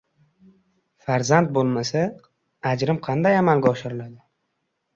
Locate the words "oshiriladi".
3.77-4.21